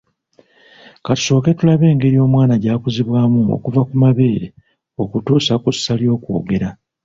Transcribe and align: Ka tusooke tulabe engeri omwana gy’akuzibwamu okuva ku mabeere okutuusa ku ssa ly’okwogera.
Ka 1.05 1.13
tusooke 1.17 1.51
tulabe 1.57 1.85
engeri 1.91 2.17
omwana 2.25 2.55
gy’akuzibwamu 2.63 3.41
okuva 3.55 3.81
ku 3.89 3.93
mabeere 4.03 4.47
okutuusa 5.01 5.53
ku 5.63 5.69
ssa 5.75 5.93
ly’okwogera. 5.99 6.69